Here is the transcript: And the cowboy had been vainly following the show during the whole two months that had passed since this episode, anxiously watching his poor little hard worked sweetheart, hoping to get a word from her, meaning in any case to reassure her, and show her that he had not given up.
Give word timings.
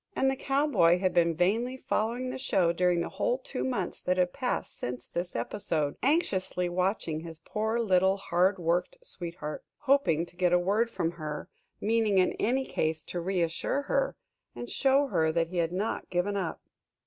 And 0.15 0.31
the 0.31 0.35
cowboy 0.35 0.97
had 0.97 1.13
been 1.13 1.35
vainly 1.35 1.77
following 1.77 2.31
the 2.31 2.39
show 2.39 2.73
during 2.73 3.01
the 3.01 3.09
whole 3.09 3.37
two 3.37 3.63
months 3.63 4.01
that 4.01 4.17
had 4.17 4.33
passed 4.33 4.75
since 4.75 5.07
this 5.07 5.35
episode, 5.35 5.95
anxiously 6.01 6.67
watching 6.69 7.19
his 7.19 7.37
poor 7.37 7.79
little 7.79 8.17
hard 8.17 8.57
worked 8.57 8.97
sweetheart, 9.05 9.63
hoping 9.81 10.25
to 10.25 10.35
get 10.35 10.53
a 10.53 10.57
word 10.57 10.89
from 10.89 11.11
her, 11.11 11.49
meaning 11.79 12.17
in 12.17 12.31
any 12.39 12.65
case 12.65 13.03
to 13.03 13.21
reassure 13.21 13.83
her, 13.83 14.15
and 14.55 14.71
show 14.71 15.05
her 15.05 15.31
that 15.31 15.49
he 15.49 15.57
had 15.57 15.71
not 15.71 16.09
given 16.09 16.35
up. 16.35 16.63